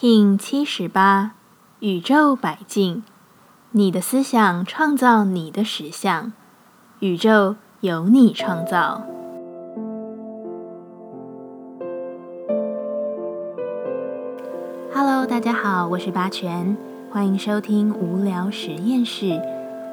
[0.00, 1.32] King 七十八，
[1.80, 3.02] 宇宙百境，
[3.72, 6.32] 你的思想创造你的实相，
[7.00, 9.02] 宇宙由你创造。
[14.90, 16.74] Hello，大家好，我是八全，
[17.10, 19.38] 欢迎收听无聊实验室，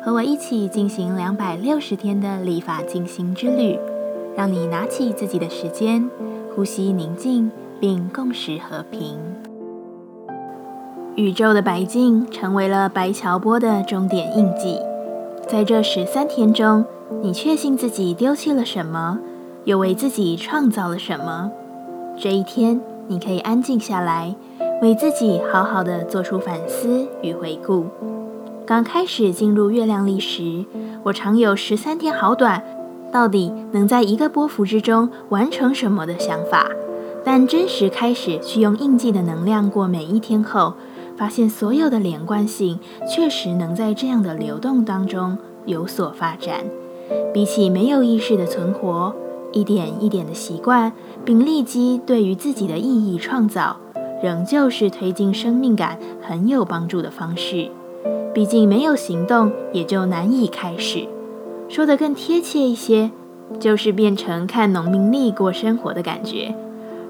[0.02, 3.78] 和我一起进行两百六十天的立法进行之旅，
[4.38, 6.10] 让你拿起自己的时间，
[6.56, 7.52] 呼吸宁静，
[7.82, 9.20] 并共识和平。
[11.18, 14.78] 宇宙的白镜成为了白乔波的终点印记。
[15.50, 16.86] 在这十三天中，
[17.24, 19.18] 你确信自己丢弃了什么，
[19.64, 21.50] 又为自己创造了什么？
[22.20, 24.36] 这一天，你可以安静下来，
[24.80, 27.88] 为自己好好的做出反思与回顾。
[28.64, 30.66] 刚开始进入月亮历时，
[31.02, 32.62] 我常有十三天好短，
[33.12, 36.68] 到底能在一个波幅之中完成什么的想法。
[37.24, 40.76] 但真实开始去用印记的能量过每一天后，
[41.18, 46.64] 发现所有的连贯性确实能在这样的流动当中有所发展。
[47.34, 49.16] 比起没有意识的存活，
[49.52, 50.92] 一点一点的习惯，
[51.26, 53.78] 并立即对于自己的意义创造，
[54.22, 57.70] 仍旧是推进生命感很有帮助的方式。
[58.34, 61.08] 毕竟没有行动，也就难以开始。
[61.70, 63.12] 说得更贴切一些，
[63.60, 66.54] 就是变成看农民历过生活的感觉。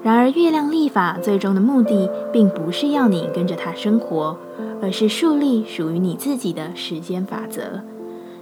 [0.07, 4.37] 然而，月亮历法最终的目的，并不是要你跟着它生活，
[4.81, 7.81] 而是树立属于你自己的时间法则。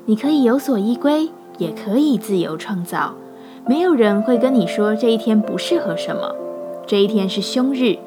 [0.05, 3.15] 你可以有所依归，也可以自由创造。
[3.65, 6.35] 没有人会跟你说这一天不适合什么，
[6.85, 7.97] 这一天是凶日，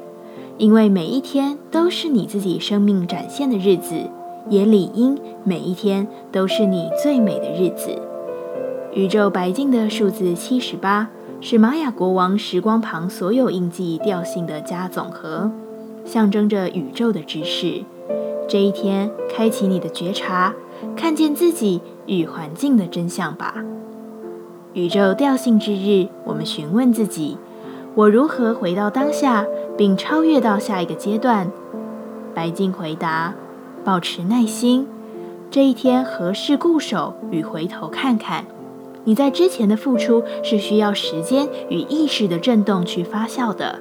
[0.57, 3.97] 因为每一天都是你自己生命展现的日子，
[4.49, 7.91] 也理应每一天都是你最美的日子。
[8.95, 11.11] 宇宙白净的数字七十八。
[11.41, 15.51] 是玛雅国王时光旁所有印记调性的加总和，
[16.05, 17.85] 象征着宇宙的知识。
[18.49, 20.53] 这一天，开启你的觉察，
[20.97, 23.55] 看见自己与环境的真相吧。
[24.73, 27.39] 宇宙调性之日，我们询问自己：
[27.95, 31.53] 我如何回到当下，并超越到下一个阶段？
[32.35, 33.35] 白金回答：
[33.85, 34.89] 保持耐心。
[35.53, 38.45] 这一天，何事固守与回头看看。
[39.09, 43.79] 你在之前的付出是需要时间与意识的震动去发酵的。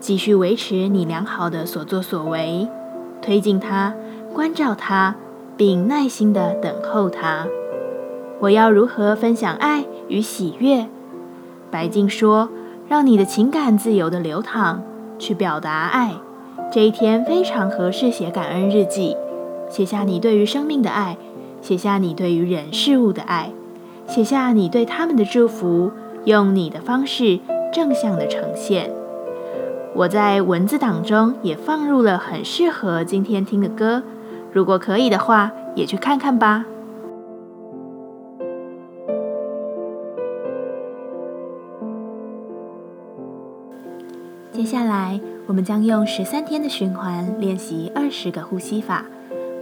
[0.00, 2.66] 继续维持你良好的所作所为，
[3.22, 3.94] 推进它，
[4.34, 5.14] 关照它，
[5.56, 7.46] 并耐心的等候它。
[8.40, 10.88] 我要如何分享爱与喜悦？
[11.70, 12.48] 白静说
[12.90, 14.82] ：“让你的情感自由的流淌，
[15.20, 16.16] 去表达爱。
[16.72, 19.16] 这一天非常合适写感恩日记，
[19.70, 21.16] 写下你对于生命的爱，
[21.62, 23.52] 写下你对于人事物的爱。”
[24.08, 25.92] 写下你对他们的祝福，
[26.24, 27.38] 用你的方式
[27.70, 28.90] 正向的呈现。
[29.94, 34.02] 我在文字档中也放入了很适合今天听的歌，
[34.50, 36.64] 如果可以的话，也去看看吧。
[44.50, 49.04] 接下来，我们将用十三天的循环练习二十个呼吸法。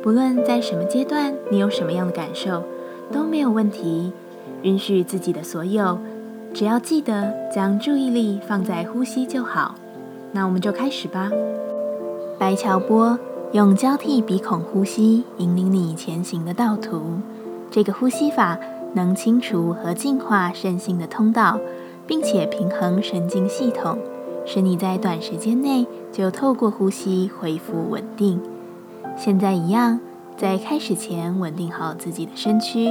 [0.02, 2.62] 不论在什么阶段，你有什么样的感受，
[3.12, 4.12] 都没有问题。
[4.62, 5.98] 允许自己的所有，
[6.52, 9.74] 只要记得将注意力放在呼吸就好。
[10.32, 11.30] 那我们就开始吧。
[12.38, 13.18] 白乔波
[13.52, 17.18] 用交替鼻孔呼吸引领你前行的道途。
[17.70, 18.58] 这个呼吸法
[18.94, 21.58] 能清除和净化身心的通道，
[22.06, 23.98] 并且平衡神经系统，
[24.44, 28.40] 使你在短时间内就透过呼吸恢复稳定。
[29.16, 30.00] 现在一样，
[30.36, 32.88] 在开始前稳定好自己的身躯。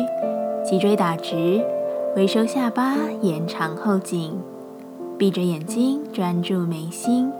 [0.67, 1.63] 脊椎打直，
[2.15, 4.35] 微收下巴，延长后颈，
[5.15, 7.31] 闭着眼睛专注眉心。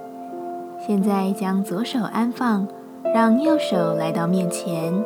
[0.86, 2.68] 现在将左手安放，
[3.16, 5.04] 让右手来到面前，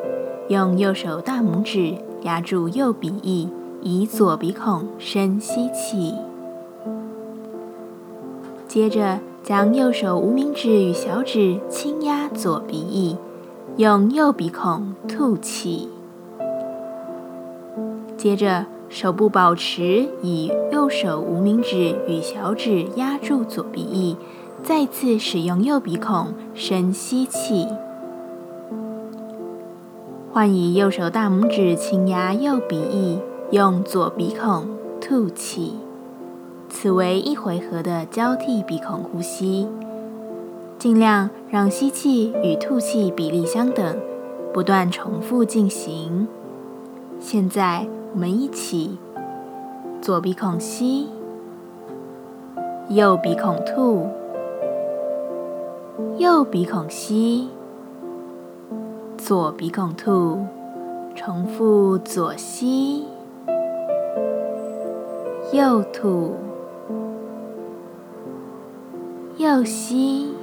[0.49, 3.47] 用右手大拇指压住右鼻翼，
[3.81, 6.13] 以左鼻孔深吸气。
[8.67, 13.15] 接着将右手无名指与小指轻压左鼻翼，
[13.77, 15.87] 用右鼻孔吐气。
[18.19, 24.17] 接着，手部保持以右手无名指与小指压住左鼻翼，
[24.61, 27.65] 再次使用右鼻孔深吸气，
[30.33, 33.19] 换以右手大拇指轻压右鼻翼，
[33.51, 34.65] 用左鼻孔
[34.99, 35.75] 吐气。
[36.67, 39.69] 此为一回合的交替鼻孔呼吸，
[40.77, 43.97] 尽量让吸气与吐气比例相等，
[44.53, 46.27] 不断重复进行。
[47.21, 47.87] 现在。
[48.11, 48.97] 我们一起，
[50.01, 51.07] 左鼻孔吸，
[52.89, 54.07] 右鼻孔吐，
[56.17, 57.49] 右鼻孔吸，
[59.15, 60.45] 左鼻孔吐，
[61.15, 63.05] 重复左吸，
[65.53, 66.33] 右吐，
[69.37, 70.33] 右吸，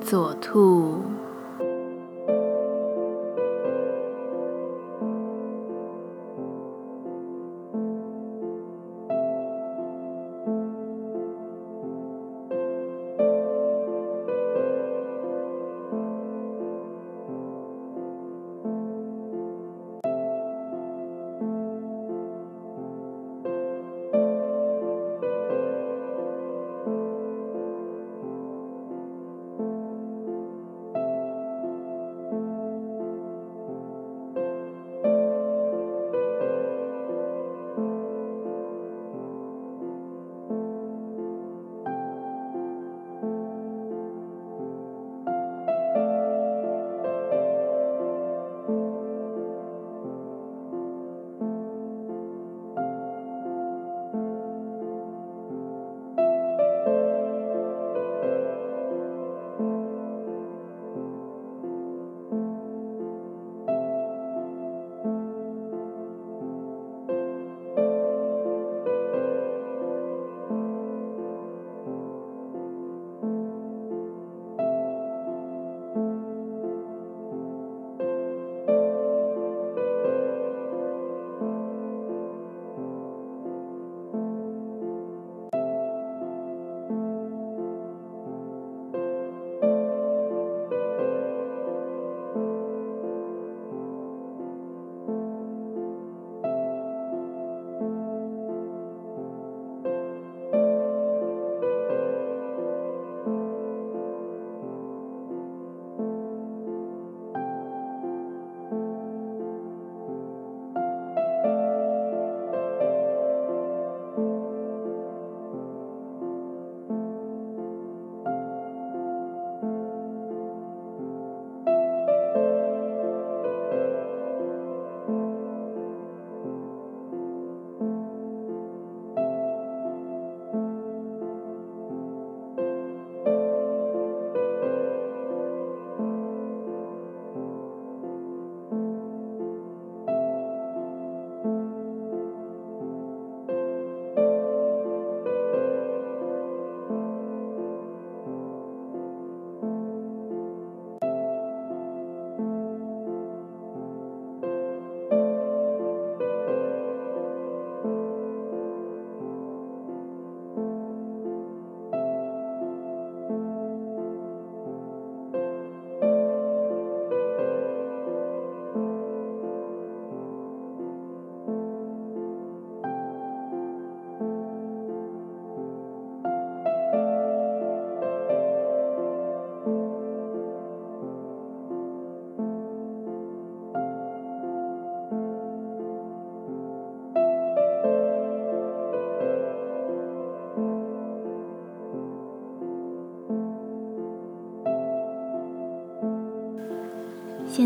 [0.00, 0.98] 左吐。